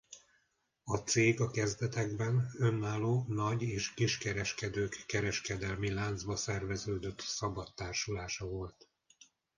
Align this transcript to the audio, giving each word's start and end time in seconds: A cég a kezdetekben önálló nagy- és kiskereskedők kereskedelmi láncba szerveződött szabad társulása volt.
A 0.83 0.97
cég 0.97 1.39
a 1.41 1.51
kezdetekben 1.51 2.49
önálló 2.57 3.25
nagy- 3.27 3.61
és 3.63 3.93
kiskereskedők 3.93 5.03
kereskedelmi 5.07 5.91
láncba 5.91 6.35
szerveződött 6.35 7.19
szabad 7.19 7.73
társulása 7.75 8.45
volt. 8.45 8.87